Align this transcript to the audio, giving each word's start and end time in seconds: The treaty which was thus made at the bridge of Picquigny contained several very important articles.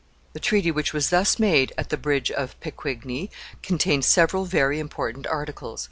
The 0.33 0.39
treaty 0.39 0.71
which 0.71 0.93
was 0.93 1.11
thus 1.11 1.37
made 1.37 1.73
at 1.77 1.89
the 1.91 1.95
bridge 1.95 2.31
of 2.31 2.59
Picquigny 2.59 3.29
contained 3.61 4.03
several 4.03 4.45
very 4.45 4.79
important 4.79 5.27
articles. 5.27 5.79